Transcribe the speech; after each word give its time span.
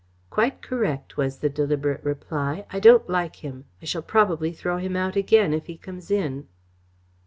"Quite 0.31 0.63
correct," 0.63 1.15
was 1.15 1.37
the 1.37 1.49
deliberate 1.49 2.03
reply. 2.03 2.65
"I 2.71 2.79
don't 2.79 3.07
like 3.07 3.35
him. 3.45 3.65
I 3.83 3.85
shall 3.85 4.01
probably 4.01 4.51
throw 4.51 4.79
him 4.79 4.95
out 4.95 5.15
again 5.15 5.53
if 5.53 5.67
he 5.67 5.77
comes 5.77 6.09
in." 6.09 6.47